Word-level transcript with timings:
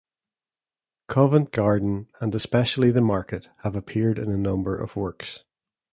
Covent 1.07 1.51
Garden, 1.51 2.07
and 2.19 2.33
especially 2.33 2.89
the 2.89 3.01
market, 3.01 3.49
have 3.59 3.75
appeared 3.75 4.17
in 4.17 4.31
a 4.31 4.35
number 4.39 4.75
of 4.75 4.95
works. 4.95 5.43